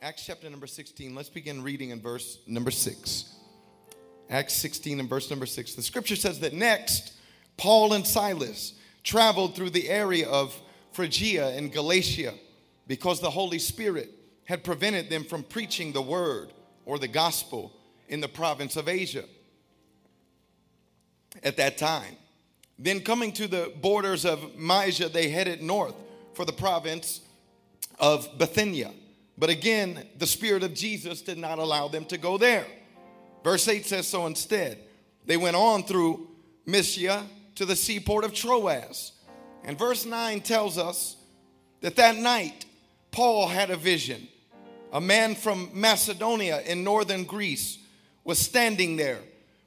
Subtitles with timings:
[0.00, 1.12] Acts chapter number 16.
[1.12, 3.34] Let's begin reading in verse number 6.
[4.30, 5.74] Acts 16 and verse number 6.
[5.74, 7.14] The scripture says that next,
[7.56, 10.54] Paul and Silas traveled through the area of
[10.92, 12.34] Phrygia and Galatia
[12.86, 14.10] because the Holy Spirit
[14.44, 16.52] had prevented them from preaching the word
[16.84, 17.72] or the gospel
[18.08, 19.24] in the province of Asia
[21.42, 22.14] at that time.
[22.78, 25.96] Then, coming to the borders of Mysia, they headed north
[26.34, 27.20] for the province
[27.98, 28.92] of Bithynia.
[29.38, 32.66] But again, the Spirit of Jesus did not allow them to go there.
[33.44, 34.78] Verse 8 says so instead.
[35.26, 36.28] They went on through
[36.66, 37.24] Mysia
[37.54, 39.12] to the seaport of Troas.
[39.64, 41.16] And verse 9 tells us
[41.80, 42.64] that that night,
[43.10, 44.28] Paul had a vision.
[44.92, 47.78] A man from Macedonia in northern Greece
[48.24, 49.20] was standing there,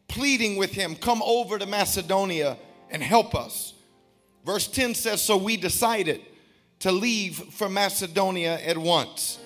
[0.08, 2.58] pleading with him, Come over to Macedonia
[2.90, 3.74] and help us.
[4.46, 6.22] Verse 10 says, So we decided
[6.80, 9.40] to leave for Macedonia at once,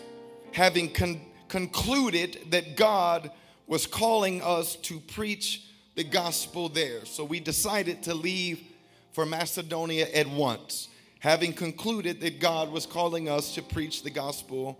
[0.56, 1.20] having con-
[1.50, 3.30] concluded that God
[3.68, 7.04] was calling us to preach the gospel there.
[7.04, 8.64] So we decided to leave
[9.12, 10.88] for Macedonia at once,
[11.20, 14.80] having concluded that God was calling us to preach the gospel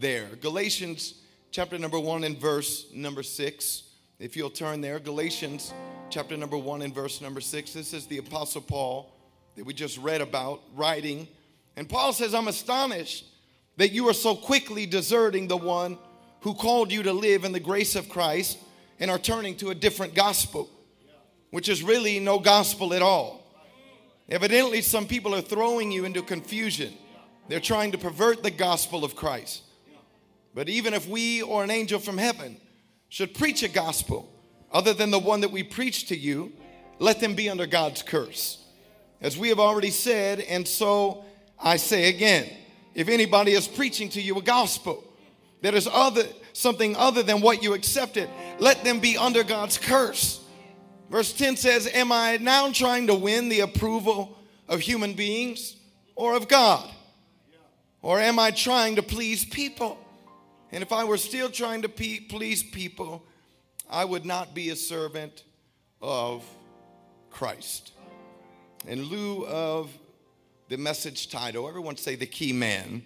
[0.00, 0.26] there.
[0.40, 1.14] Galatians
[1.52, 3.82] chapter number 1 and verse number 6.
[4.18, 5.72] If you'll turn there, Galatians
[6.10, 7.72] chapter number 1 and verse number 6.
[7.72, 9.14] This is the Apostle Paul
[9.54, 11.28] that we just read about writing.
[11.76, 13.26] And Paul says, I'm astonished
[13.76, 15.98] that you are so quickly deserting the one
[16.40, 18.58] who called you to live in the grace of Christ
[19.00, 20.70] and are turning to a different gospel,
[21.50, 23.40] which is really no gospel at all.
[24.28, 26.94] Evidently, some people are throwing you into confusion.
[27.48, 29.62] They're trying to pervert the gospel of Christ.
[30.54, 32.58] But even if we or an angel from heaven
[33.08, 34.30] should preach a gospel
[34.72, 36.52] other than the one that we preach to you,
[36.98, 38.64] let them be under God's curse.
[39.20, 41.24] As we have already said, and so
[41.58, 42.50] I say again
[42.94, 45.04] if anybody is preaching to you a gospel
[45.62, 48.28] that is other something other than what you accepted,
[48.58, 50.40] let them be under God's curse.
[51.10, 54.38] Verse 10 says, Am I now trying to win the approval
[54.68, 55.76] of human beings
[56.14, 56.88] or of God?
[58.02, 59.98] Or am I trying to please people?
[60.70, 63.24] And if I were still trying to pe- please people,
[63.88, 65.44] I would not be a servant
[66.02, 66.44] of
[67.30, 67.92] Christ.
[68.86, 69.90] In lieu of
[70.68, 73.02] the message title, everyone say the key man.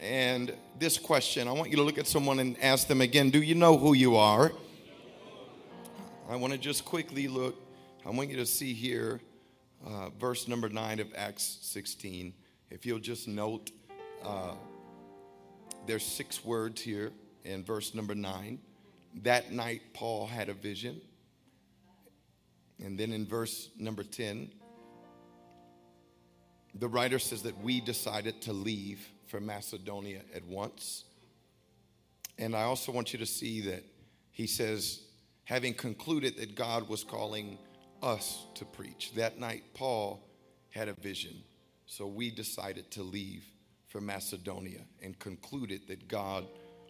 [0.00, 3.42] And this question, I want you to look at someone and ask them again Do
[3.42, 4.52] you know who you are?
[6.28, 7.56] I want to just quickly look.
[8.06, 9.20] I want you to see here
[9.86, 12.32] uh, verse number 9 of Acts 16.
[12.70, 13.70] If you'll just note,
[14.24, 14.54] uh,
[15.86, 17.12] there's six words here
[17.44, 18.58] in verse number 9.
[19.22, 21.00] That night, Paul had a vision.
[22.82, 24.50] And then in verse number 10,
[26.74, 31.04] the writer says that we decided to leave for Macedonia at once.
[32.38, 33.84] And I also want you to see that
[34.30, 35.02] he says,
[35.44, 37.58] having concluded that God was calling
[38.02, 39.12] us to preach.
[39.14, 40.22] That night, Paul
[40.70, 41.42] had a vision.
[41.86, 43.44] So we decided to leave
[43.88, 46.46] for Macedonia and concluded that God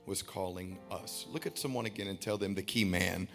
[0.06, 1.26] was calling us.
[1.30, 3.28] Look at someone again and tell them the key man.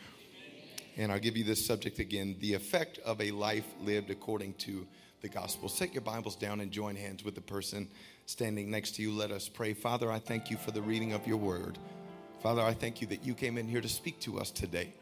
[0.97, 4.85] And I'll give you this subject again the effect of a life lived according to
[5.23, 5.69] the gospel.
[5.69, 7.87] Set your Bibles down and join hands with the person
[8.25, 9.13] standing next to you.
[9.13, 9.73] Let us pray.
[9.73, 11.79] Father, I thank you for the reading of your word.
[12.41, 14.93] Father, I thank you that you came in here to speak to us today.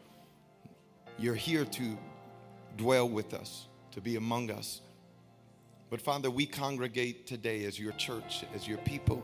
[1.18, 1.98] You're here to
[2.78, 4.82] dwell with us, to be among us.
[5.90, 9.24] But Father, we congregate today as your church, as your people.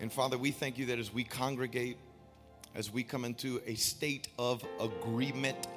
[0.00, 1.98] And Father, we thank you that as we congregate,
[2.74, 5.68] as we come into a state of agreement,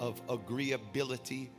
[0.00, 1.50] of agreeability,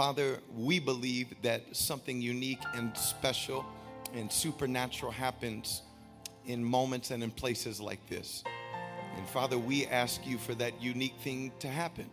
[0.00, 3.66] Father, we believe that something unique and special
[4.14, 5.82] and supernatural happens
[6.46, 8.42] in moments and in places like this.
[9.18, 12.08] And Father, we ask you for that unique thing to happen.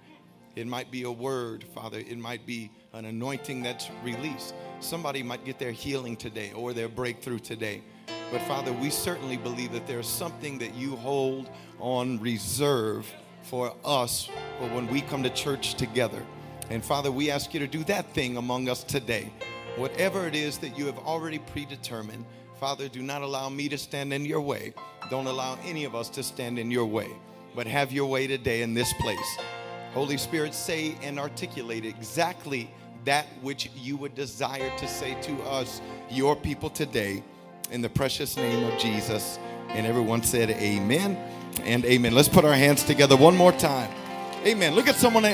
[0.57, 1.99] It might be a word, Father.
[1.99, 4.53] It might be an anointing that's released.
[4.81, 7.81] Somebody might get their healing today or their breakthrough today.
[8.33, 13.09] But Father, we certainly believe that there's something that you hold on reserve
[13.43, 14.29] for us
[14.59, 16.21] for when we come to church together.
[16.69, 19.31] And Father, we ask you to do that thing among us today.
[19.77, 22.25] Whatever it is that you have already predetermined,
[22.59, 24.73] Father, do not allow me to stand in your way.
[25.09, 27.09] Don't allow any of us to stand in your way,
[27.55, 29.37] but have your way today in this place.
[29.93, 32.69] Holy Spirit, say and articulate exactly
[33.05, 37.23] that which you would desire to say to us, your people today,
[37.71, 39.39] in the precious name of Jesus.
[39.69, 41.17] And everyone said, Amen
[41.63, 42.13] and amen.
[42.13, 43.91] Let's put our hands together one more time.
[44.45, 44.75] Amen.
[44.75, 45.25] Look at someone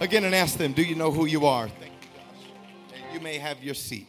[0.00, 1.68] again and ask them, Do you know who you are?
[1.68, 2.50] Thank you, Josh.
[2.94, 4.06] And you may have your seat.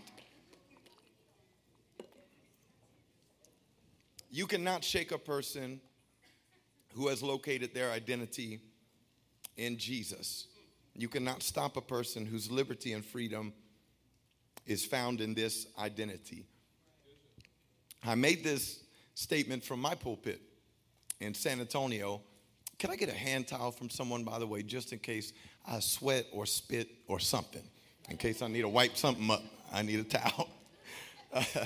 [4.31, 5.81] You cannot shake a person
[6.93, 8.59] who has located their identity
[9.57, 10.47] in Jesus.
[10.95, 13.53] You cannot stop a person whose liberty and freedom
[14.65, 16.45] is found in this identity.
[18.03, 18.83] I made this
[19.15, 20.41] statement from my pulpit
[21.19, 22.21] in San Antonio.
[22.77, 25.33] Can I get a hand towel from someone, by the way, just in case
[25.69, 27.63] I sweat or spit or something?
[28.09, 30.49] In case I need to wipe something up, I need a towel.
[31.31, 31.43] Uh,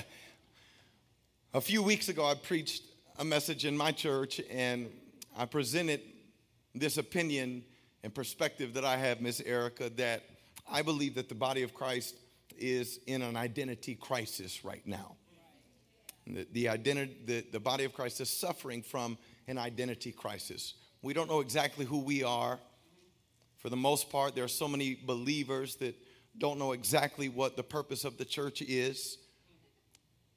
[1.54, 2.82] a few weeks ago, I preached
[3.18, 4.90] a message in my church and
[5.36, 6.02] I presented
[6.74, 7.64] this opinion
[8.02, 10.22] and perspective that I have, Miss Erica, that
[10.70, 12.16] I believe that the body of Christ
[12.58, 15.16] is in an identity crisis right now.
[16.26, 19.16] The, the, identity, the, the body of Christ is suffering from
[19.46, 20.74] an identity crisis.
[21.02, 22.58] We don't know exactly who we are.
[23.64, 25.96] For the most part, there are so many believers that
[26.36, 29.16] don't know exactly what the purpose of the church is,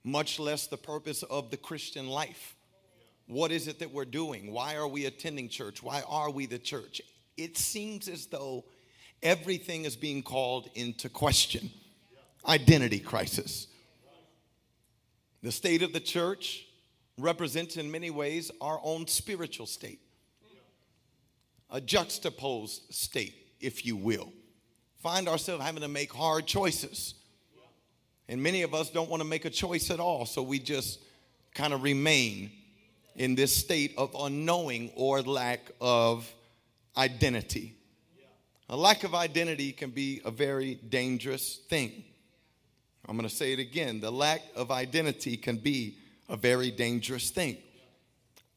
[0.05, 2.55] much less the purpose of the Christian life.
[3.25, 4.53] What is it that we're doing?
[4.53, 5.83] Why are we attending church?
[5.83, 7.01] Why are we the church?
[7.35, 8.63] It seems as though
[9.21, 11.69] everything is being called into question.
[12.47, 13.67] Identity crisis.
[15.43, 16.65] The state of the church
[17.17, 19.99] represents, in many ways, our own spiritual state,
[21.69, 24.31] a juxtaposed state, if you will.
[24.99, 27.13] Find ourselves having to make hard choices.
[28.29, 30.99] And many of us don't want to make a choice at all, so we just
[31.53, 32.51] kind of remain
[33.15, 36.31] in this state of unknowing or lack of
[36.97, 37.73] identity.
[38.69, 42.03] A lack of identity can be a very dangerous thing.
[43.07, 44.01] I'm going to say it again.
[44.01, 45.97] The lack of identity can be
[46.27, 47.57] a very dangerous thing.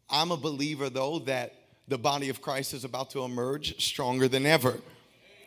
[0.09, 1.55] I'm a believer, though, that
[1.91, 4.79] the body of Christ is about to emerge stronger than ever.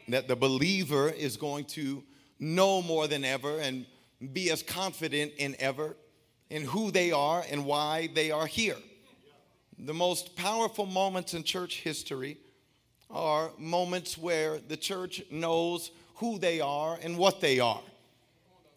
[0.10, 2.04] That the believer is going to
[2.38, 3.86] know more than ever and
[4.34, 5.96] be as confident in ever
[6.50, 8.76] in who they are and why they are here.
[9.80, 12.38] The most powerful moments in church history
[13.10, 17.82] are moments where the church knows who they are and what they are.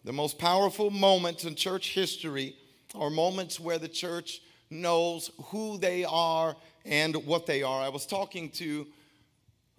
[0.05, 2.55] The most powerful moments in church history
[2.95, 6.55] are moments where the church knows who they are
[6.85, 7.81] and what they are.
[7.81, 8.87] I was talking to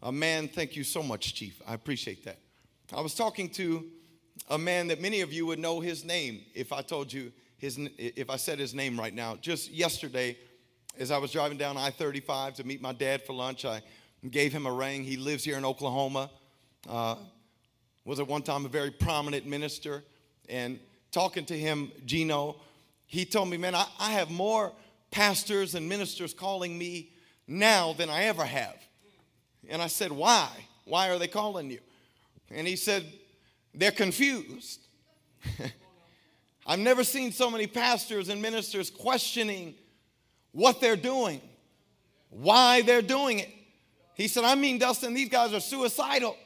[0.02, 1.60] a man, thank you so much, Chief.
[1.66, 2.38] I appreciate that.
[2.94, 3.84] I was talking to
[4.48, 7.78] a man that many of you would know his name if I told you his
[7.98, 9.36] if I said his name right now.
[9.36, 10.36] Just yesterday,
[10.98, 13.82] as I was driving down I-35 to meet my dad for lunch, I
[14.30, 15.04] gave him a ring.
[15.04, 16.30] He lives here in Oklahoma.
[16.88, 17.16] Uh,
[18.04, 20.02] was at one time a very prominent minister
[20.48, 20.78] and
[21.10, 22.56] talking to him, Gino,
[23.08, 24.72] he told me, man, I, I have more
[25.10, 27.10] pastors and ministers calling me
[27.46, 28.76] now than I ever have.
[29.68, 30.48] And I said, why?
[30.84, 31.80] Why are they calling you?
[32.50, 33.10] And he said,
[33.74, 34.80] they're confused.
[36.66, 39.74] I've never seen so many pastors and ministers questioning
[40.52, 41.40] what they're doing,
[42.28, 43.48] why they're doing it.
[44.14, 46.36] He said, I mean, Dustin, these guys are suicidal.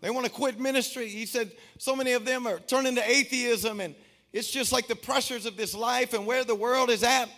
[0.00, 1.08] They want to quit ministry.
[1.08, 3.96] He said so many of them are turning to atheism, and
[4.32, 7.28] it's just like the pressures of this life and where the world is at.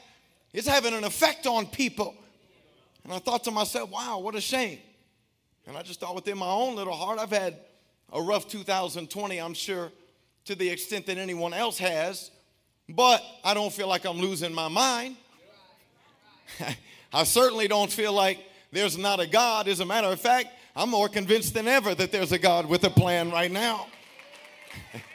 [0.53, 2.15] It's having an effect on people.
[3.05, 4.79] And I thought to myself, wow, what a shame.
[5.67, 7.57] And I just thought within my own little heart, I've had
[8.13, 9.91] a rough 2020, I'm sure,
[10.45, 12.31] to the extent that anyone else has.
[12.89, 15.17] But I don't feel like I'm losing my mind.
[17.13, 18.39] I certainly don't feel like
[18.71, 19.69] there's not a God.
[19.69, 22.85] As a matter of fact, I'm more convinced than ever that there's a God with
[22.85, 23.87] a plan right now.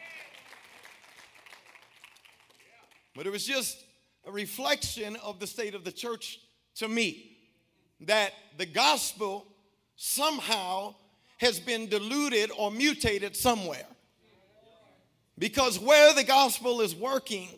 [3.18, 3.84] but it was just
[4.28, 6.40] a reflection of the state of the church
[6.76, 7.36] to me
[8.02, 9.48] that the gospel
[9.96, 10.94] somehow
[11.40, 13.88] has been diluted or mutated somewhere.
[15.40, 17.50] Because where the gospel is working,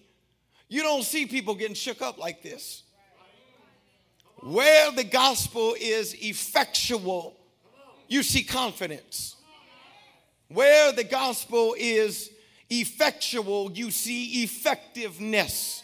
[0.70, 2.84] you don't see people getting shook up like this.
[4.42, 7.36] Where the gospel is effectual,
[8.08, 9.36] you see confidence.
[10.48, 12.32] Where the gospel is
[12.70, 15.84] effectual, you see effectiveness.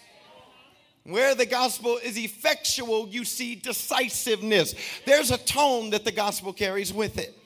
[1.03, 4.73] Where the gospel is effectual, you see decisiveness.
[5.05, 7.37] There's a tone that the gospel carries with it.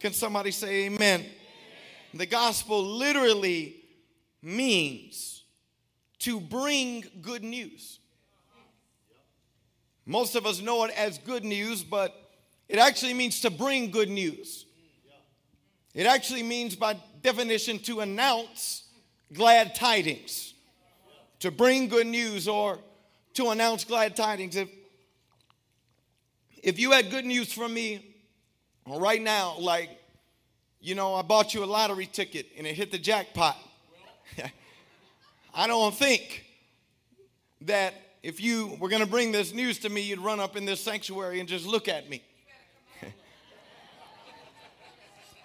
[0.00, 1.20] Can somebody say amen?
[1.20, 1.30] amen?
[2.14, 3.76] The gospel literally
[4.42, 5.44] means
[6.18, 8.00] to bring good news.
[10.04, 12.14] Most of us know it as good news, but
[12.68, 14.66] it actually means to bring good news.
[15.94, 18.84] It actually means, by definition, to announce
[19.32, 20.54] glad tidings,
[21.40, 22.78] to bring good news or
[23.34, 24.56] to announce glad tidings.
[24.56, 24.68] If,
[26.62, 28.14] if you had good news from me
[28.86, 29.90] right now, like,
[30.80, 33.56] you know, I bought you a lottery ticket and it hit the jackpot,
[35.54, 36.44] I don't think
[37.62, 40.64] that if you were going to bring this news to me, you'd run up in
[40.64, 42.22] this sanctuary and just look at me.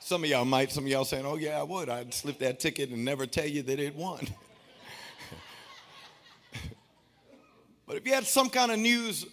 [0.07, 1.89] Some of y'all might, some of y'all saying, oh, yeah, I would.
[1.89, 4.25] I'd slip that ticket and never tell you that it won.
[7.85, 9.25] but if you had some kind of news,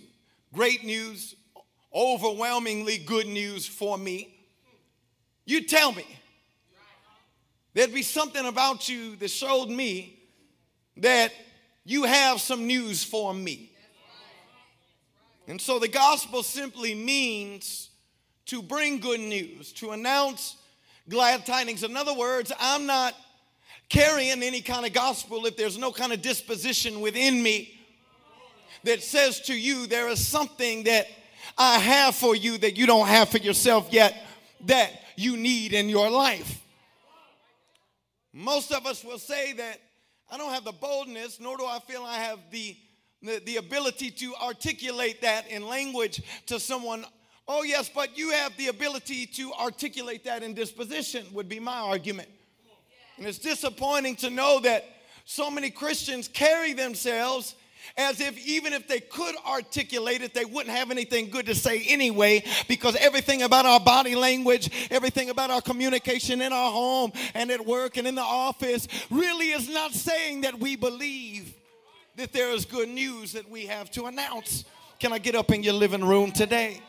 [0.52, 1.36] great news,
[1.94, 4.34] overwhelmingly good news for me,
[5.44, 6.04] you tell me.
[7.74, 10.18] There'd be something about you that showed me
[10.96, 11.32] that
[11.84, 13.70] you have some news for me.
[15.46, 17.90] And so the gospel simply means
[18.46, 20.56] to bring good news, to announce
[21.08, 21.82] glad tidings.
[21.82, 23.14] In other words, I'm not
[23.88, 27.78] carrying any kind of gospel if there's no kind of disposition within me
[28.84, 31.06] that says to you, there is something that
[31.56, 34.14] I have for you that you don't have for yourself yet
[34.66, 36.60] that you need in your life.
[38.32, 39.80] Most of us will say that
[40.30, 42.76] I don't have the boldness, nor do I feel I have the,
[43.22, 47.04] the, the ability to articulate that in language to someone.
[47.46, 51.78] Oh, yes, but you have the ability to articulate that in disposition, would be my
[51.78, 52.28] argument.
[53.18, 54.84] And it's disappointing to know that
[55.24, 57.54] so many Christians carry themselves
[57.98, 61.84] as if even if they could articulate it, they wouldn't have anything good to say
[61.86, 67.50] anyway, because everything about our body language, everything about our communication in our home and
[67.50, 71.54] at work and in the office really is not saying that we believe
[72.16, 74.64] that there is good news that we have to announce.
[74.98, 76.80] Can I get up in your living room today?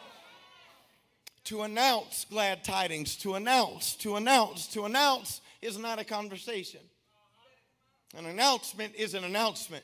[1.45, 6.79] To announce glad tidings, to announce, to announce, to announce is not a conversation.
[8.17, 9.83] An announcement is an announcement.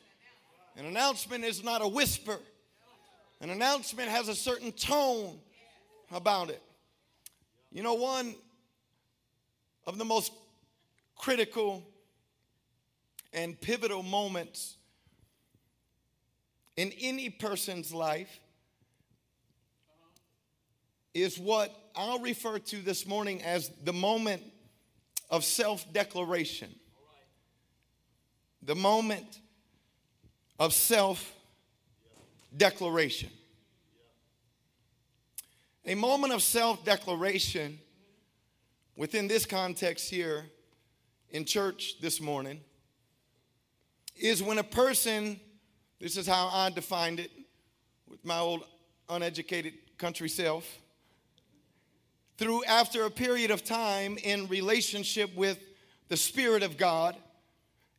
[0.78, 2.40] An announcement is not a whisper,
[3.42, 5.40] an announcement has a certain tone
[6.12, 6.62] about it.
[7.72, 8.36] You know, one
[9.86, 10.32] of the most
[11.18, 11.84] critical
[13.34, 14.78] and pivotal moments
[16.78, 18.40] in any person's life
[21.14, 24.44] is what I'll refer to this morning as the moment
[25.30, 26.74] of self declaration.
[28.64, 29.40] The moment
[30.60, 31.34] of self
[32.56, 33.30] declaration.
[35.86, 37.80] A moment of self declaration
[38.96, 40.46] within this context here
[41.32, 42.60] in church this morning
[44.16, 45.40] is when a person,
[46.00, 47.32] this is how I defined it
[48.08, 48.64] with my old
[49.10, 50.81] uneducated country self,
[52.42, 55.60] through after a period of time in relationship with
[56.08, 57.16] the Spirit of God,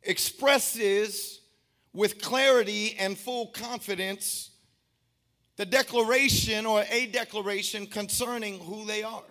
[0.03, 1.39] expresses
[1.93, 4.51] with clarity and full confidence
[5.55, 9.23] the declaration or a declaration concerning who they are.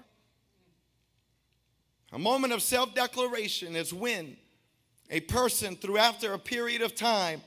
[2.12, 4.34] A moment of self declaration is when
[5.10, 7.42] a person, through after a period of time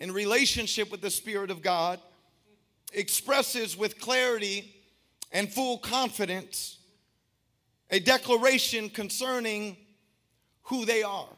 [0.00, 2.00] in relationship with the Spirit of God,
[2.92, 4.74] expresses with clarity
[5.30, 6.78] and full confidence
[7.90, 9.76] a declaration concerning
[10.62, 11.28] who they are.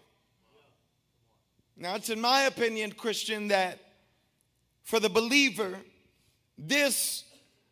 [1.76, 3.78] Now, it's in my opinion, Christian, that
[4.85, 5.78] for the believer,
[6.59, 7.25] this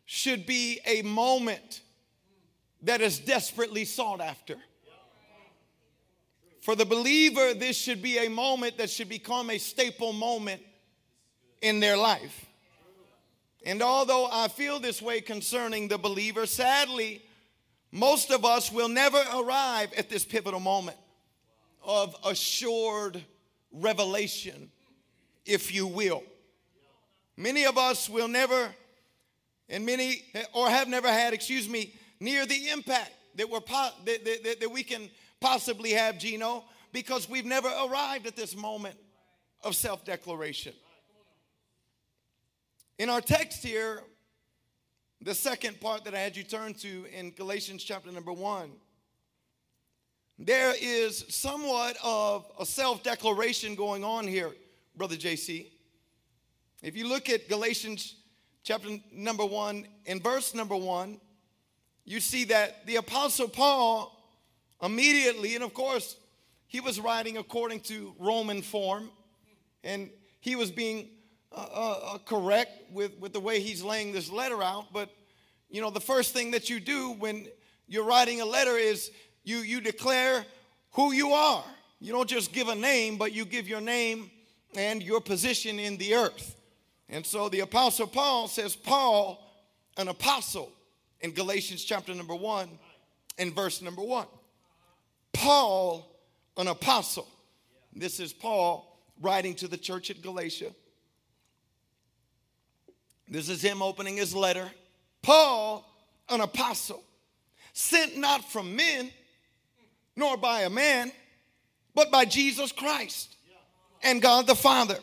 [0.05, 1.81] should be a moment
[2.81, 4.55] that is desperately sought after.
[6.61, 10.61] For the believer, this should be a moment that should become a staple moment
[11.61, 12.45] in their life.
[13.63, 17.23] And although I feel this way concerning the believer, sadly,
[17.91, 20.97] most of us will never arrive at this pivotal moment
[21.83, 23.21] of assured
[23.71, 24.71] revelation,
[25.45, 26.23] if you will.
[27.35, 28.69] Many of us will never,
[29.67, 34.57] and many, or have never had, excuse me, near the impact that, we're that, that,
[34.59, 38.95] that we can possibly have, Gino, because we've never arrived at this moment
[39.63, 40.73] of self declaration.
[42.99, 44.01] In our text here,
[45.21, 48.71] the second part that I had you turn to in Galatians chapter number one,
[50.39, 54.51] there is somewhat of a self declaration going on here,
[54.95, 55.67] Brother JC.
[56.81, 58.15] If you look at Galatians
[58.63, 61.19] chapter number one, in verse number one,
[62.03, 64.17] you see that the Apostle Paul
[64.81, 66.15] immediately, and of course,
[66.65, 69.11] he was writing according to Roman form,
[69.83, 70.09] and
[70.39, 71.09] he was being
[71.55, 74.93] uh correct with, with the way he's laying this letter out.
[74.93, 75.09] But,
[75.69, 77.47] you know, the first thing that you do when
[77.87, 79.11] you're writing a letter is
[79.43, 80.45] you, you declare
[80.91, 81.63] who you are.
[81.99, 84.31] You don't just give a name, but you give your name
[84.75, 86.55] and your position in the earth.
[87.09, 89.45] And so the Apostle Paul says, Paul,
[89.97, 90.71] an apostle,
[91.21, 92.69] in Galatians chapter number one
[93.37, 94.27] and verse number one.
[95.33, 96.07] Paul,
[96.57, 97.27] an apostle.
[97.93, 100.71] This is Paul writing to the church at Galatia.
[103.31, 104.69] This is him opening his letter.
[105.21, 105.89] Paul,
[106.29, 107.01] an apostle,
[107.71, 109.09] sent not from men,
[110.17, 111.13] nor by a man,
[111.95, 113.33] but by Jesus Christ
[114.03, 114.97] and God the Father,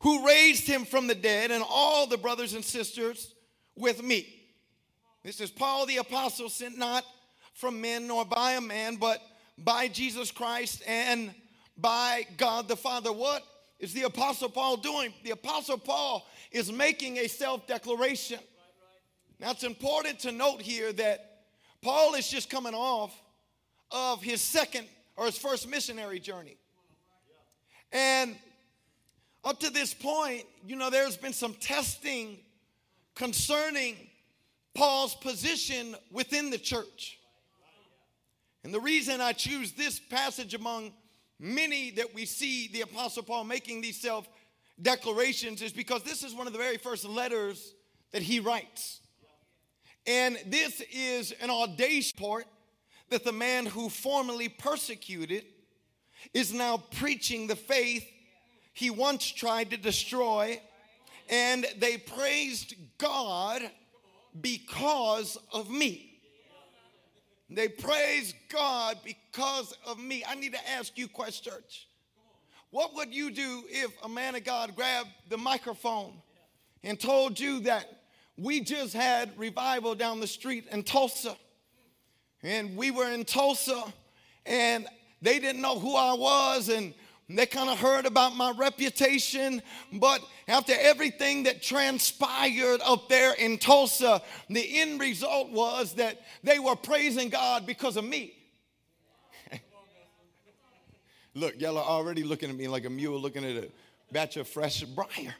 [0.00, 3.34] who raised him from the dead, and all the brothers and sisters
[3.74, 4.32] with me.
[5.24, 7.04] This is Paul the apostle, sent not
[7.54, 9.20] from men nor by a man, but
[9.58, 11.34] by Jesus Christ and
[11.76, 13.12] by God the Father.
[13.12, 13.42] What
[13.78, 15.12] is the apostle Paul doing?
[15.22, 18.40] The apostle Paul is making a self declaration.
[19.38, 21.42] Now, it's important to note here that
[21.82, 23.14] Paul is just coming off
[23.90, 26.56] of his second or his first missionary journey.
[27.92, 28.34] And
[29.44, 32.38] up to this point, you know, there's been some testing
[33.14, 33.96] concerning
[34.74, 37.18] Paul's position within the church.
[38.64, 40.92] And the reason I choose this passage among
[41.38, 44.28] many that we see the Apostle Paul making these self
[44.80, 47.74] declarations is because this is one of the very first letters
[48.12, 49.00] that he writes.
[50.06, 52.46] And this is an audacious part
[53.10, 55.44] that the man who formerly persecuted
[56.34, 58.06] is now preaching the faith
[58.72, 60.60] he once tried to destroy.
[61.28, 63.62] And they praised God
[64.40, 66.15] because of me.
[67.48, 70.24] They praise God because of me.
[70.28, 71.86] I need to ask you, Quest Church,
[72.70, 76.12] what would you do if a man of God grabbed the microphone
[76.82, 77.86] and told you that
[78.36, 81.36] we just had revival down the street in Tulsa?
[82.42, 83.84] And we were in Tulsa,
[84.44, 84.86] and
[85.22, 86.94] they didn't know who I was, and
[87.28, 89.60] they kind of heard about my reputation,
[89.92, 96.60] but after everything that transpired up there in Tulsa, the end result was that they
[96.60, 98.32] were praising God because of me.
[101.34, 103.68] Look, y'all are already looking at me like a mule looking at a
[104.12, 105.34] batch of fresh briar.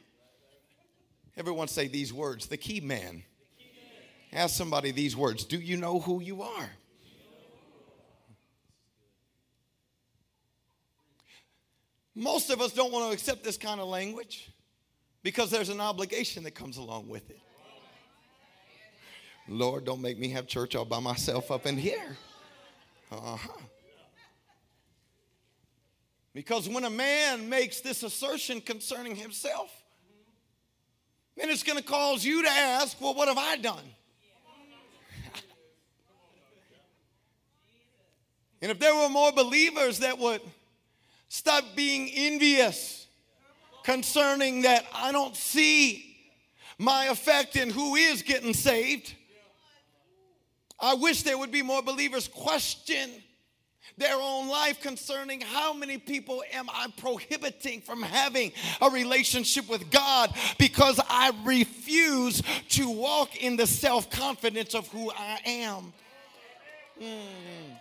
[1.37, 3.23] Everyone say these words the key man.
[4.33, 6.69] Ask somebody these words Do you know who you are?
[12.17, 14.51] Most of us don't want to accept this kind of language
[15.21, 17.39] because there's an obligation that comes along with it.
[19.47, 22.17] Lord, don't make me have church all by myself up in here.
[23.11, 23.61] Uh huh.
[26.33, 29.71] Because when a man makes this assertion concerning himself,
[31.35, 33.83] then it's going to cause you to ask, well, what have I done?
[38.63, 40.41] and if there were more believers that would
[41.29, 43.07] Stop being envious
[43.83, 46.15] concerning that I don't see
[46.77, 49.13] my effect in who is getting saved.
[50.79, 53.09] I wish there would be more believers question
[53.97, 59.89] their own life concerning how many people am I prohibiting from having a relationship with
[59.89, 65.93] God because I refuse to walk in the self confidence of who I am.
[67.01, 67.79] Mm.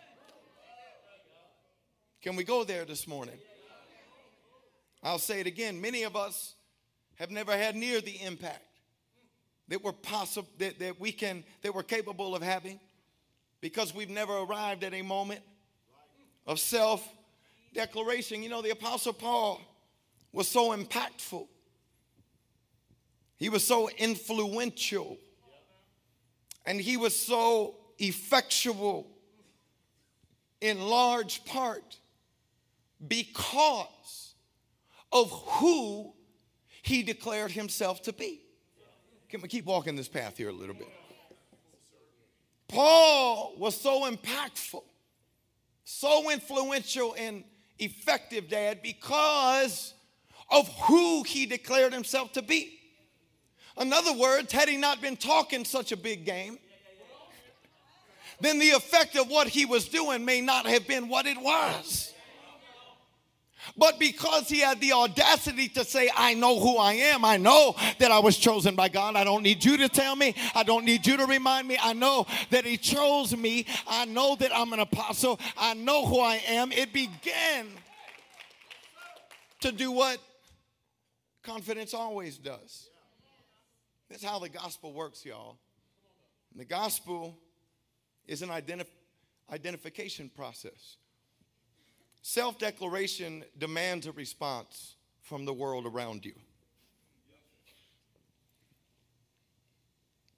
[2.26, 3.38] Can we go there this morning?
[5.00, 5.80] I'll say it again.
[5.80, 6.56] Many of us
[7.20, 8.64] have never had near the impact
[9.68, 12.80] that we're possible that, that we can that we're capable of having
[13.60, 15.38] because we've never arrived at a moment
[16.48, 17.08] of self
[17.72, 18.42] declaration.
[18.42, 19.60] You know, the apostle Paul
[20.32, 21.46] was so impactful.
[23.36, 25.16] He was so influential.
[26.66, 29.06] And he was so effectual
[30.60, 31.98] in large part
[33.06, 34.34] because
[35.12, 36.12] of who
[36.82, 38.40] he declared himself to be.
[39.28, 40.88] Can we keep walking this path here a little bit?
[42.68, 44.82] Paul was so impactful,
[45.84, 47.44] so influential and
[47.78, 49.94] effective, Dad, because
[50.50, 52.78] of who he declared himself to be.
[53.78, 56.58] In other words, had he not been talking such a big game,
[58.40, 62.12] then the effect of what he was doing may not have been what it was.
[63.76, 67.74] But because he had the audacity to say, I know who I am, I know
[67.98, 69.16] that I was chosen by God.
[69.16, 71.78] I don't need you to tell me, I don't need you to remind me.
[71.80, 73.66] I know that he chose me.
[73.86, 75.40] I know that I'm an apostle.
[75.56, 76.72] I know who I am.
[76.72, 77.66] It began
[79.60, 80.18] to do what
[81.42, 82.90] confidence always does.
[84.10, 85.58] That's how the gospel works, y'all.
[86.54, 87.38] The gospel
[88.26, 88.86] is an identif-
[89.52, 90.96] identification process.
[92.28, 96.32] Self declaration demands a response from the world around you.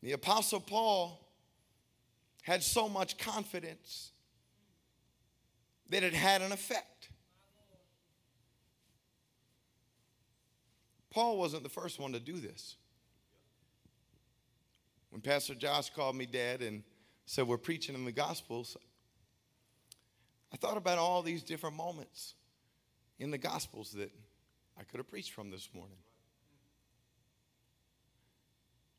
[0.03, 1.27] The Apostle Paul
[2.43, 4.13] had so much confidence
[5.89, 7.09] that it had an effect.
[11.09, 12.77] Paul wasn't the first one to do this.
[15.09, 16.83] when Pastor Josh called me dad and
[17.25, 18.77] said, We're preaching in the Gospels,
[20.53, 22.35] I thought about all these different moments
[23.19, 24.11] in the Gospels that
[24.79, 25.99] I could have preached from this morning.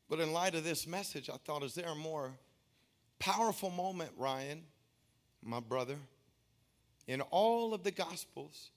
[0.10, 2.32] But in light of this message, I thought, is there a more
[3.20, 4.64] powerful moment, Ryan,
[5.44, 5.98] my brother,
[7.08, 8.72] in all of the Gospels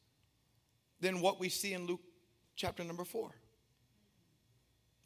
[1.00, 2.00] than what we see in Luke
[2.54, 3.30] chapter number four?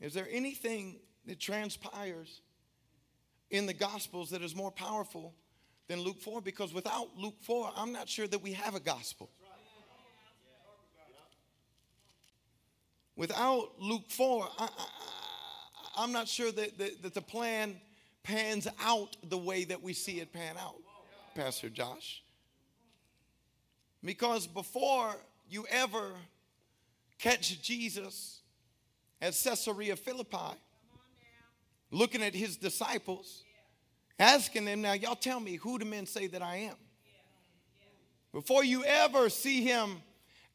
[0.00, 2.42] Is there anything that transpires
[3.50, 5.34] in the Gospels that is more powerful
[5.88, 6.40] than Luke 4?
[6.40, 9.30] Because without Luke 4, I'm not sure that we have a gospel.
[13.16, 14.68] Without Luke 4, I,
[15.98, 17.80] am not sure that, that, that the plan
[18.22, 20.76] pans out the way that we see it pan out,
[21.34, 22.22] Pastor Josh.
[24.04, 25.16] Because before
[25.48, 26.12] you ever
[27.18, 28.40] catch Jesus
[29.22, 30.58] at Caesarea Philippi,
[31.90, 33.44] looking at his disciples,
[34.18, 36.76] asking them, Now, y'all tell me, who do men say that I am?
[38.32, 40.02] Before you ever see him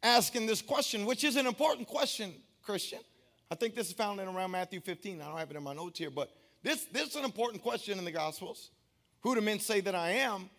[0.04, 3.00] asking this question, which is an important question, Christian.
[3.50, 5.22] I think this is found in around Matthew 15.
[5.22, 6.32] I don't have it in my notes here, but
[6.64, 8.70] this, this is an important question in the Gospels.
[9.22, 10.50] Who do men say that I am?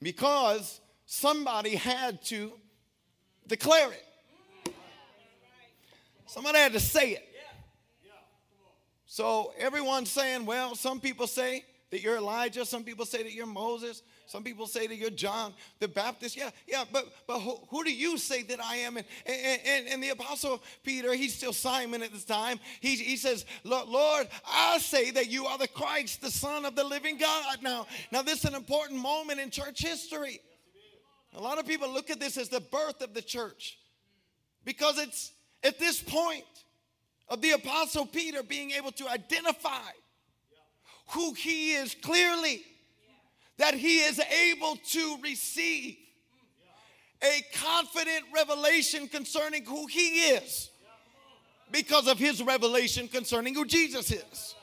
[0.00, 2.52] Because somebody had to
[3.46, 4.74] declare it.
[6.26, 7.24] Somebody had to say it.
[9.06, 13.46] So everyone's saying, well, some people say that you're Elijah, some people say that you're
[13.46, 16.36] Moses, some people say that you're John the Baptist.
[16.36, 18.96] Yeah, yeah, but but who, who do you say that I am?
[18.96, 22.60] And, and, and, the apostle Peter, he's still Simon at this time.
[22.80, 26.84] He, he says, Lord, I say that you are the Christ, the Son of the
[26.84, 27.62] living God.
[27.62, 30.40] Now, now this is an important moment in church history.
[31.34, 33.78] A lot of people look at this as the birth of the church
[34.64, 36.44] because it's at this point
[37.28, 39.90] of the apostle Peter being able to identify
[41.10, 42.62] who he is clearly,
[43.58, 45.96] that he is able to receive
[47.22, 50.70] a confident revelation concerning who he is
[51.72, 54.54] because of his revelation concerning who Jesus is.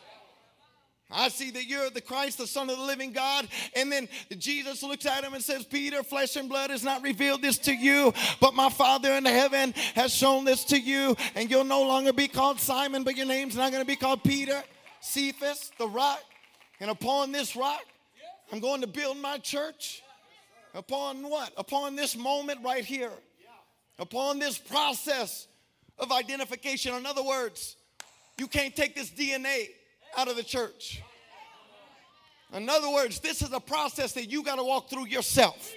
[1.12, 3.48] I see that you're the Christ, the Son of the living God.
[3.76, 7.42] And then Jesus looks at him and says, Peter, flesh and blood has not revealed
[7.42, 11.16] this to you, but my Father in heaven has shown this to you.
[11.36, 14.24] And you'll no longer be called Simon, but your name's not going to be called
[14.24, 14.64] Peter,
[15.00, 16.24] Cephas, the rock.
[16.80, 17.84] And upon this rock,
[18.52, 20.04] I'm going to build my church.
[20.74, 21.54] Upon what?
[21.58, 23.12] Upon this moment right here.
[23.98, 25.48] Upon this process
[25.98, 26.94] of identification.
[26.96, 27.78] In other words,
[28.38, 29.68] you can't take this DNA
[30.18, 31.02] out of the church.
[32.54, 35.74] In other words, this is a process that you got to walk through yourself.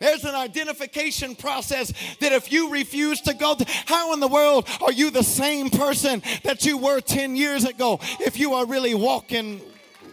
[0.00, 4.92] There's an identification process that if you refuse to go, how in the world are
[4.92, 9.60] you the same person that you were 10 years ago if you are really walking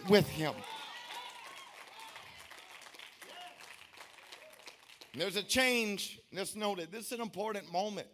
[0.08, 0.54] with Him?
[5.14, 6.20] There's a change.
[6.32, 6.90] Let's note it.
[6.90, 8.06] This is an important moment.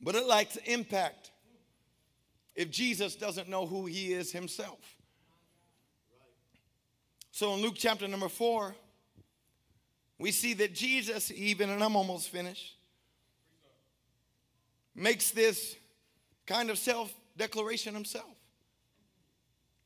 [0.00, 1.30] But it lacks impact
[2.54, 4.78] if Jesus doesn't know who he is himself.
[7.30, 8.74] So in Luke chapter number four,
[10.18, 12.76] we see that Jesus, even, and I'm almost finished,
[14.94, 15.76] makes this
[16.46, 18.34] kind of self declaration himself.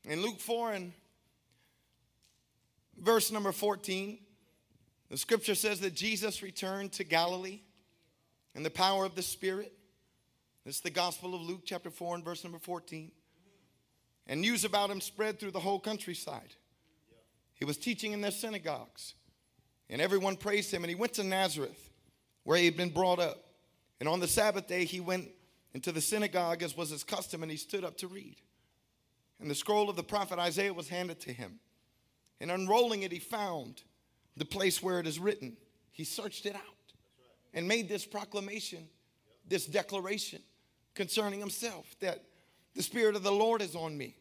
[0.05, 0.93] In Luke 4 and
[2.97, 4.17] verse number 14,
[5.09, 7.61] the scripture says that Jesus returned to Galilee
[8.55, 9.73] in the power of the Spirit
[10.65, 13.11] this is the Gospel of Luke, chapter 4, and verse number 14.
[14.27, 16.53] And news about him spread through the whole countryside.
[17.55, 19.15] He was teaching in their synagogues,
[19.89, 20.83] and everyone praised him.
[20.83, 21.89] And he went to Nazareth,
[22.43, 23.43] where he had been brought up.
[23.99, 25.29] And on the Sabbath day, he went
[25.73, 28.37] into the synagogue, as was his custom, and he stood up to read.
[29.39, 31.59] And the scroll of the prophet Isaiah was handed to him.
[32.39, 33.83] And unrolling it, he found
[34.37, 35.57] the place where it is written.
[35.91, 36.61] He searched it out
[37.53, 38.87] and made this proclamation,
[39.47, 40.41] this declaration
[40.93, 42.23] concerning himself that
[42.75, 44.15] the Spirit of the Lord is on me.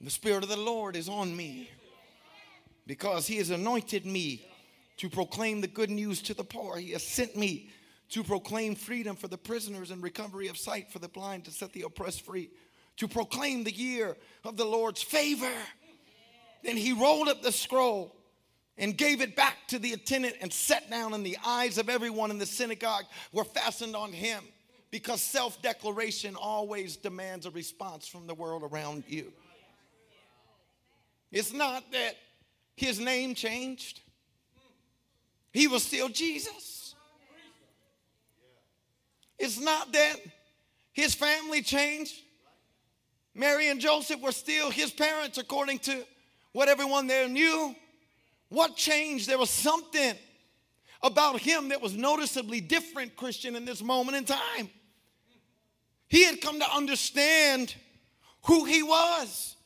[0.00, 1.70] The Spirit of the Lord is on me
[2.86, 4.46] because he has anointed me
[4.98, 6.76] to proclaim the good news to the poor.
[6.76, 7.70] He has sent me
[8.10, 11.72] to proclaim freedom for the prisoners and recovery of sight for the blind, to set
[11.72, 12.50] the oppressed free,
[12.96, 15.52] to proclaim the year of the Lord's favor.
[16.62, 18.14] Then he rolled up the scroll
[18.78, 22.30] and gave it back to the attendant and sat down, and the eyes of everyone
[22.30, 24.42] in the synagogue were fastened on him
[24.90, 29.32] because self declaration always demands a response from the world around you.
[31.32, 32.14] It's not that
[32.76, 34.00] his name changed,
[35.52, 36.85] he was still Jesus.
[39.38, 40.16] It's not that
[40.92, 42.14] His family changed.
[43.36, 46.04] Mary and Joseph were still his parents, according to
[46.52, 47.76] what everyone there knew.
[48.48, 49.28] What changed?
[49.28, 50.14] There was something
[51.02, 54.70] about him that was noticeably different, Christian, in this moment in time.
[56.08, 57.74] He had come to understand
[58.46, 59.56] who he was.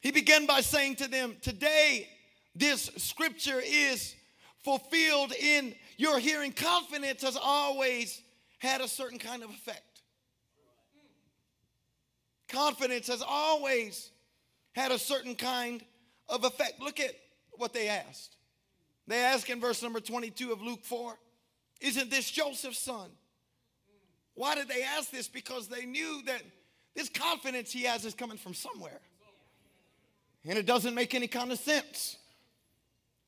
[0.00, 2.08] He began by saying to them, Today,
[2.54, 4.14] this scripture is
[4.64, 6.52] fulfilled in your hearing.
[6.52, 8.22] Confidence has always
[8.60, 10.02] had a certain kind of effect.
[12.48, 14.10] Confidence has always
[14.72, 15.82] had a certain kind
[16.28, 16.80] of effect.
[16.80, 17.12] Look at
[17.52, 18.36] what they asked.
[19.06, 21.14] They ask in verse number 22 of Luke 4
[21.80, 23.10] Isn't this Joseph's son?
[24.34, 25.28] Why did they ask this?
[25.28, 26.42] Because they knew that
[26.94, 29.00] this confidence he has is coming from somewhere.
[30.46, 32.16] And it doesn't make any kind of sense.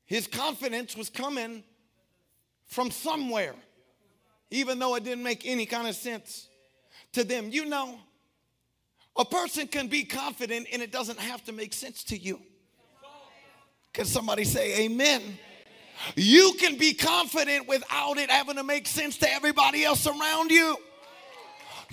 [0.05, 1.63] His confidence was coming
[2.65, 3.55] from somewhere,
[4.53, 6.47] even though it didn't make any kind of sense
[7.13, 7.49] to them.
[7.49, 7.97] You know,
[9.17, 12.39] a person can be confident and it doesn't have to make sense to you.
[13.93, 15.21] Can somebody say amen?
[16.15, 20.75] You can be confident without it having to make sense to everybody else around you.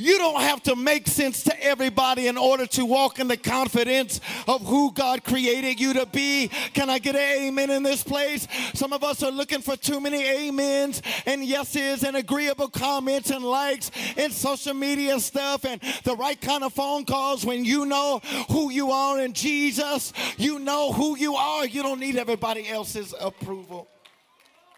[0.01, 4.19] You don't have to make sense to everybody in order to walk in the confidence
[4.49, 6.49] of who God created you to be.
[6.73, 8.49] Can I get an amen in this place?
[8.73, 13.45] Some of us are looking for too many amens and yeses and agreeable comments and
[13.45, 18.23] likes and social media stuff and the right kind of phone calls when you know
[18.49, 20.15] who you are in Jesus.
[20.39, 21.67] You know who you are.
[21.67, 23.87] You don't need everybody else's approval.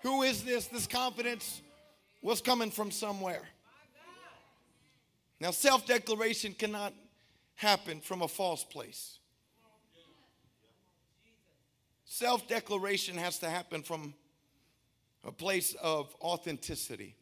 [0.02, 0.66] Who is this?
[0.66, 1.62] This confidence
[2.22, 3.42] was coming from somewhere.
[5.42, 6.94] Now, self declaration cannot
[7.56, 9.18] happen from a false place.
[12.04, 14.14] Self declaration has to happen from
[15.24, 17.16] a place of authenticity.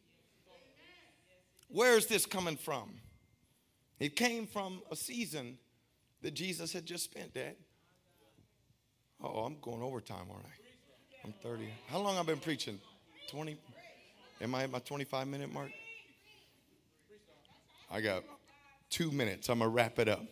[1.69, 2.91] Where is this coming from?
[3.99, 5.57] It came from a season
[6.21, 7.55] that Jesus had just spent, Dad.
[9.23, 11.25] Oh, I'm going overtime, aren't I?
[11.25, 11.67] I'm 30.
[11.87, 12.79] How long I've been preaching?
[13.31, 13.57] 20?
[14.41, 15.71] Am I at my 25 minute mark?
[17.91, 18.23] I got
[18.89, 19.49] two minutes.
[19.49, 20.23] I'm gonna wrap it up.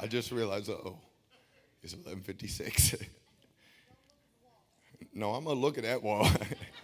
[0.00, 0.98] I just realized, oh,
[1.82, 3.00] it's 11:56.
[5.14, 6.28] no, I'm gonna look at that wall.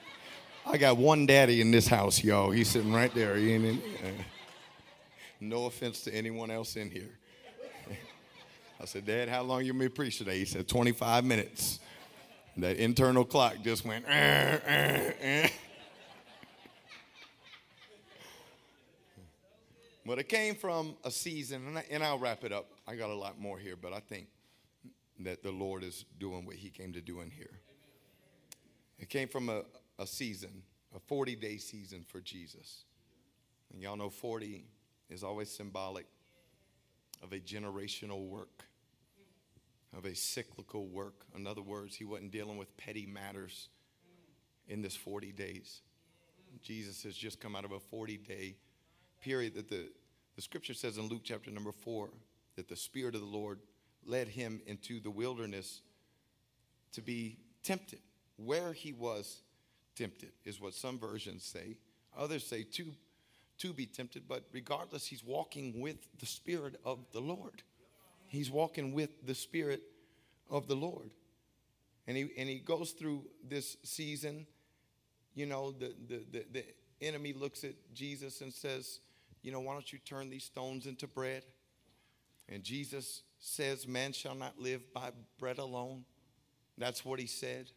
[0.66, 2.50] I got one daddy in this house, y'all.
[2.50, 3.36] He's sitting right there.
[3.36, 4.08] He in, uh,
[5.40, 7.18] no offense to anyone else in here.
[8.80, 10.38] I said, Dad, how long you may preach today?
[10.38, 11.80] He said, 25 minutes.
[12.56, 14.06] That internal clock just went.
[14.08, 15.48] Eh, eh, eh.
[20.06, 22.70] But it came from a season, and, I, and I'll wrap it up.
[22.86, 24.26] I got a lot more here, but I think
[25.20, 27.60] that the Lord is doing what He came to do in here.
[28.98, 29.62] It came from a,
[29.98, 30.62] a season,
[30.94, 32.84] a 40 day season for Jesus.
[33.72, 34.64] And y'all know 40
[35.08, 36.06] is always symbolic
[37.22, 38.64] of a generational work,
[39.96, 41.24] of a cyclical work.
[41.34, 43.68] In other words, He wasn't dealing with petty matters
[44.68, 45.80] in this 40 days.
[46.62, 48.56] Jesus has just come out of a 40 day
[49.24, 49.88] period that the,
[50.36, 52.10] the scripture says in Luke chapter number four
[52.56, 53.58] that the Spirit of the Lord
[54.04, 55.80] led him into the wilderness
[56.92, 58.00] to be tempted.
[58.36, 59.40] Where he was
[59.96, 61.78] tempted is what some versions say.
[62.18, 62.84] Others say to,
[63.58, 67.62] to be tempted, but regardless, he's walking with the Spirit of the Lord.
[68.26, 69.82] He's walking with the Spirit
[70.50, 71.10] of the Lord.
[72.06, 74.46] And he, and he goes through this season.
[75.34, 76.64] You know, the, the, the, the
[77.00, 79.00] enemy looks at Jesus and says,
[79.44, 81.44] you know, why don't you turn these stones into bread?
[82.48, 86.04] And Jesus says, Man shall not live by bread alone.
[86.78, 87.70] That's what he said.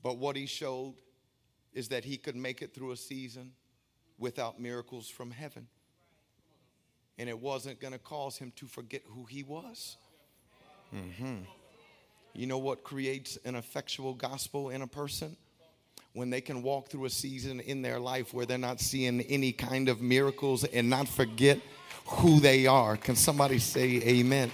[0.00, 0.94] But what he showed
[1.72, 3.52] is that he could make it through a season
[4.16, 5.66] without miracles from heaven.
[7.18, 9.96] And it wasn't going to cause him to forget who he was.
[10.94, 11.38] Mm-hmm.
[12.32, 15.36] You know what creates an effectual gospel in a person?
[16.14, 19.52] When they can walk through a season in their life where they're not seeing any
[19.52, 21.58] kind of miracles and not forget
[22.06, 22.96] who they are.
[22.96, 24.50] Can somebody say amen?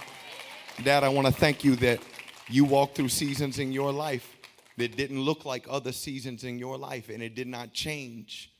[0.83, 2.01] Dad, I want to thank you that
[2.49, 4.37] you walked through seasons in your life
[4.77, 8.51] that didn't look like other seasons in your life and it did not change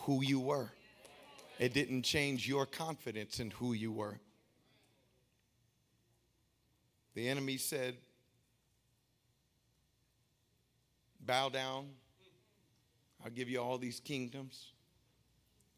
[0.00, 0.70] who you were.
[1.58, 4.18] It didn't change your confidence in who you were.
[7.14, 7.96] The enemy said,
[11.20, 11.88] Bow down,
[13.26, 14.68] I'll give you all these kingdoms.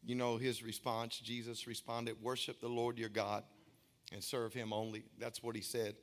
[0.03, 1.17] You know his response.
[1.17, 3.43] Jesus responded, Worship the Lord your God
[4.11, 5.01] and serve him only.
[5.17, 5.95] That's what he said.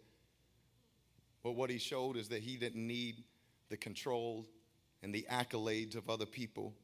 [1.44, 3.22] But what he showed is that he didn't need
[3.68, 4.44] the control
[5.04, 6.74] and the accolades of other people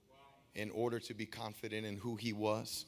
[0.54, 2.86] in order to be confident in who he was.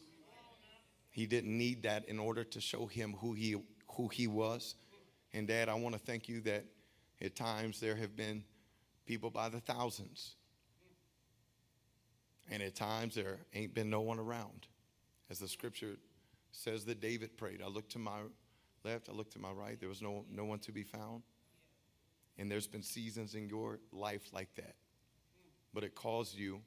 [1.11, 3.57] He didn't need that in order to show him who he,
[3.97, 4.77] who he was.
[5.33, 6.67] And, Dad, I want to thank you that
[7.21, 8.45] at times there have been
[9.07, 10.37] people by the thousands.
[12.55, 14.69] And at times there ain't been no one around.
[15.29, 15.97] As the scripture
[16.53, 18.21] says that David prayed, I looked to my
[18.85, 21.25] left, I looked to my right, there was no, no one to be found.
[22.39, 24.77] And there's been seasons in your life like that.
[25.73, 26.61] But it caused you,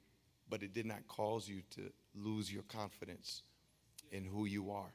[0.50, 3.42] but it did not cause you to lose your confidence
[4.12, 4.92] in who you are.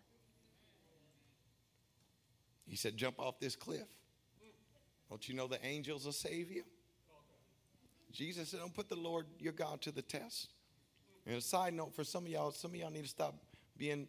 [2.67, 3.87] He said, Jump off this cliff.
[5.09, 6.63] Don't you know the angels will save you?
[8.11, 10.53] Jesus said, Don't put the Lord your God to the test.
[11.25, 13.35] And a side note for some of y'all, some of y'all need to stop
[13.77, 14.07] being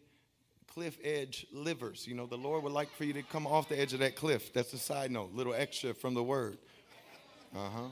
[0.67, 2.05] cliff edge livers.
[2.07, 4.15] You know, the Lord would like for you to come off the edge of that
[4.15, 4.53] cliff.
[4.53, 6.57] That's a side note, little extra from the word.
[7.55, 7.87] Uh huh.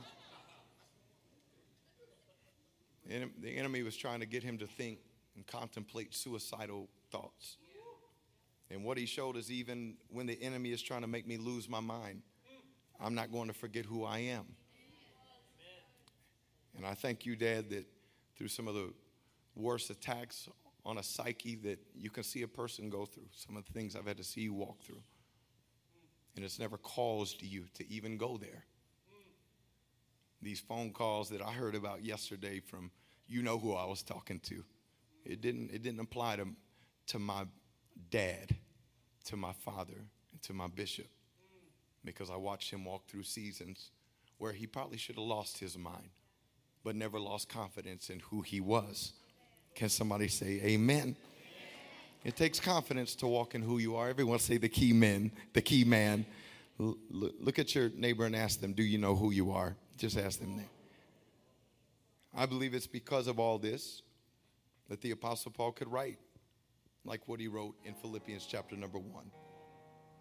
[3.40, 4.98] The enemy was trying to get him to think
[5.36, 7.56] and contemplate suicidal thoughts.
[8.70, 11.68] And what he showed is even when the enemy is trying to make me lose
[11.68, 12.22] my mind,
[13.00, 14.44] I'm not going to forget who I am.
[16.76, 17.86] And I thank you, Dad, that
[18.36, 18.92] through some of the
[19.54, 20.48] worst attacks
[20.84, 23.96] on a psyche that you can see a person go through, some of the things
[23.96, 25.02] I've had to see you walk through.
[26.36, 28.64] And it's never caused you to even go there.
[30.42, 32.90] These phone calls that I heard about yesterday from
[33.26, 34.62] you know who I was talking to.
[35.24, 36.48] It didn't, it didn't apply to,
[37.06, 37.46] to my
[38.10, 38.54] dad,
[39.26, 41.06] to my father, and to my bishop
[42.04, 43.90] because I watched him walk through seasons
[44.38, 46.10] where he probably should have lost his mind,
[46.82, 49.12] but never lost confidence in who he was.
[49.74, 51.16] Can somebody say amen?
[52.24, 54.08] It takes confidence to walk in who you are.
[54.08, 56.24] Everyone say the key men, the key man.
[56.80, 59.76] L- look at your neighbor and ask them, Do you know who you are?
[59.98, 60.68] Just ask them that.
[62.34, 64.02] I believe it's because of all this
[64.88, 66.18] that the Apostle Paul could write
[67.04, 69.30] like what he wrote in Philippians chapter number one.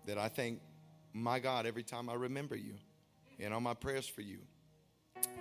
[0.05, 0.59] That I thank
[1.13, 2.73] my God every time I remember you
[3.39, 4.39] and all my prayers for you.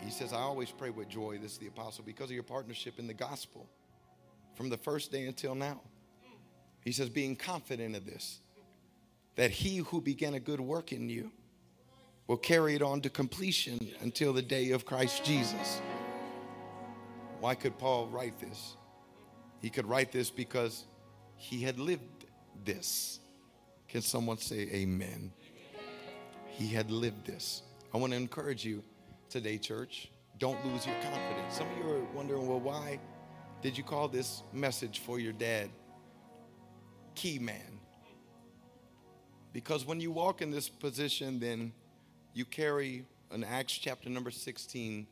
[0.01, 2.99] He says, I always pray with joy, this is the apostle, because of your partnership
[2.99, 3.69] in the gospel
[4.55, 5.81] from the first day until now.
[6.85, 8.41] He says, being confident of this,
[9.37, 11.31] that he who began a good work in you
[12.27, 15.81] will carry it on to completion until the day of Christ Jesus.
[17.41, 18.77] Why could Paul write this?
[19.61, 20.85] He could write this because
[21.37, 22.27] he had lived
[22.65, 23.21] this.
[23.89, 25.33] Can someone say amen?
[26.47, 27.63] He had lived this.
[27.95, 28.83] I want to encourage you
[29.29, 30.11] today, church.
[30.39, 31.57] Don't lose your confidence.
[31.57, 32.99] Some of you are wondering, well, why
[33.63, 35.71] did you call this message for your dad
[37.15, 37.79] key man?
[39.53, 41.73] Because when you walk in this position, then
[42.35, 45.07] you carry an Acts chapter number 16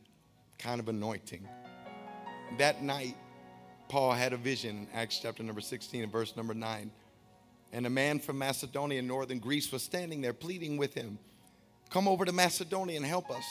[0.59, 1.47] kind of anointing.
[2.59, 3.17] That night,
[3.89, 6.91] Paul had a vision, in Acts chapter number 16 and verse number 9.
[7.73, 11.19] And a man from Macedonia, northern Greece, was standing there pleading with him,
[11.91, 13.45] Come over to Macedonia and help us.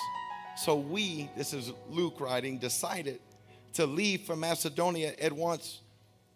[0.56, 3.20] So we, this is Luke writing, decided
[3.74, 5.82] to leave for Macedonia at once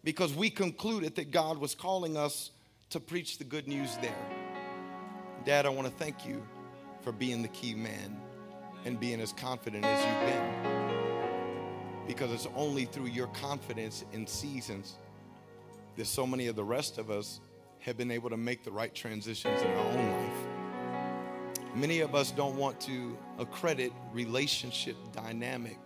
[0.02, 2.50] because we concluded that God was calling us
[2.90, 4.14] to preach the good news there.
[5.44, 6.42] Dad, I want to thank you
[7.02, 8.16] for being the key man
[8.84, 12.06] and being as confident as you've been.
[12.06, 14.98] Because it's only through your confidence in seasons
[15.96, 17.40] that so many of the rest of us
[17.80, 21.66] have been able to make the right transitions in our own life.
[21.74, 25.78] Many of us don't want to accredit relationship dynamic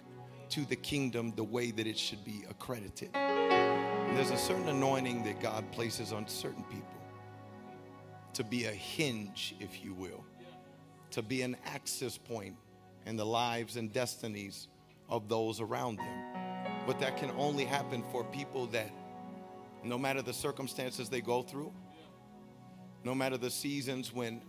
[0.50, 3.11] to the kingdom the way that it should be accredited.
[3.14, 6.88] And there's a certain anointing that God places on certain people
[8.34, 10.24] to be a hinge, if you will,
[11.11, 12.56] to be an access point
[13.06, 14.68] in the lives and destinies
[15.08, 16.87] of those around them.
[16.87, 18.90] But that can only happen for people that,
[19.84, 21.72] no matter the circumstances they go through,
[23.04, 24.42] no matter the seasons when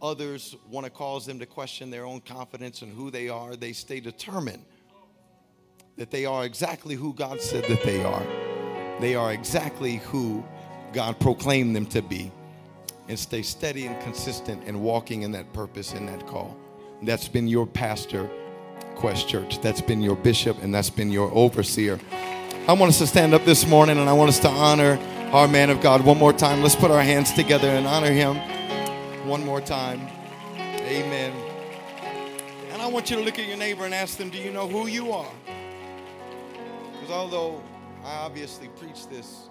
[0.00, 3.72] others want to cause them to question their own confidence and who they are, they
[3.72, 4.64] stay determined
[5.96, 8.22] that they are exactly who God said that they are.
[9.00, 10.44] They are exactly who
[10.92, 12.32] God proclaimed them to be.
[13.08, 16.56] And stay steady and consistent in walking in that purpose and that call.
[17.02, 18.30] That's been your pastor,
[18.94, 19.60] Quest Church.
[19.60, 21.98] That's been your bishop and that's been your overseer.
[22.68, 24.98] I want us to stand up this morning and I want us to honor
[25.32, 26.62] our man of God one more time.
[26.62, 28.36] Let's put our hands together and honor him
[29.26, 30.00] one more time.
[30.56, 31.32] Amen.
[32.70, 34.68] And I want you to look at your neighbor and ask them, Do you know
[34.68, 35.30] who you are?
[37.02, 37.60] Because although
[38.04, 39.50] I obviously preach this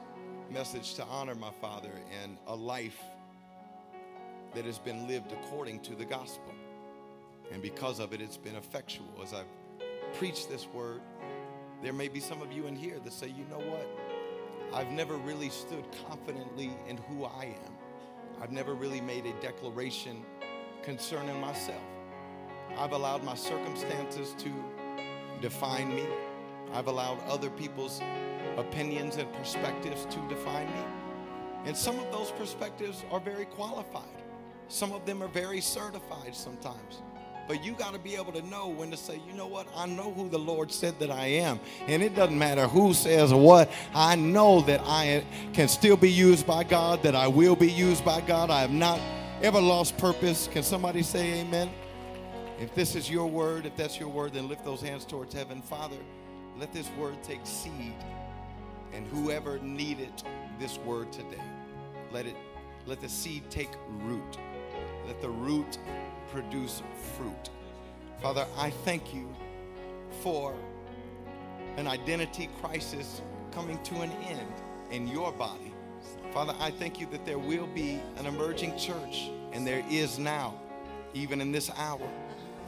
[0.50, 1.92] message to honor my father
[2.24, 2.98] and a life
[4.56, 6.54] that has been lived according to the gospel,
[7.52, 9.50] and because of it, it's been effectual as I've
[10.14, 11.02] preached this word.
[11.84, 13.86] There may be some of you in here that say, you know what?
[14.74, 17.74] I've never really stood confidently in who I am.
[18.42, 20.24] I've never really made a declaration
[20.84, 21.84] concerning myself.
[22.78, 24.54] I've allowed my circumstances to
[25.42, 26.06] define me.
[26.74, 28.02] I've allowed other people's
[28.58, 30.84] opinions and perspectives to define me.
[31.66, 34.04] And some of those perspectives are very qualified.
[34.68, 37.02] Some of them are very certified sometimes.
[37.48, 39.68] But you got to be able to know when to say, you know what?
[39.76, 41.60] I know who the Lord said that I am.
[41.88, 43.70] And it doesn't matter who says what.
[43.94, 48.06] I know that I can still be used by God, that I will be used
[48.06, 48.50] by God.
[48.50, 49.00] I have not
[49.42, 50.48] ever lost purpose.
[50.48, 51.70] Can somebody say amen?
[52.60, 55.62] If this is your word, if that's your word, then lift those hands towards heaven.
[55.64, 55.98] Father,
[56.60, 57.96] let this word take seed.
[58.94, 60.12] And whoever needed
[60.60, 61.42] this word today,
[62.12, 62.36] let it
[62.86, 63.70] let the seed take
[64.04, 64.38] root.
[65.08, 65.78] Let the root
[66.32, 66.82] produce
[67.16, 67.50] fruit.
[68.22, 69.30] Father, I thank you
[70.22, 70.56] for
[71.78, 73.22] an identity crisis
[73.52, 74.54] coming to an end
[74.92, 75.74] in your body.
[76.34, 80.56] Father, I thank you that there will be an emerging church, and there is now,
[81.14, 82.08] even in this hour.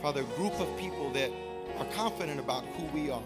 [0.02, 1.32] Father, a group of people that
[1.78, 3.22] are confident about who we are.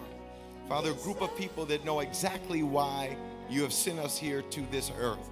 [0.68, 3.16] Father, a group of people that know exactly why
[3.50, 5.30] you have sent us here to this earth.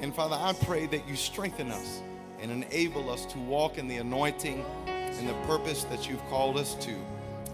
[0.00, 2.00] And Father, I pray that you strengthen us
[2.40, 6.74] and enable us to walk in the anointing and the purpose that you've called us
[6.76, 6.94] to.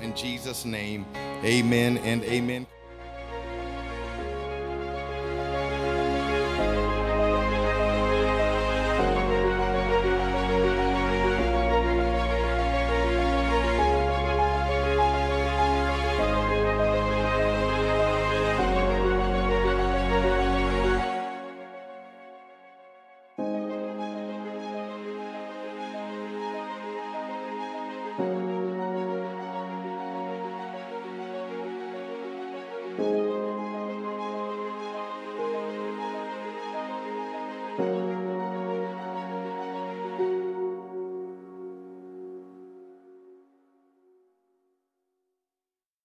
[0.03, 1.07] In Jesus' name,
[1.43, 2.67] amen and amen.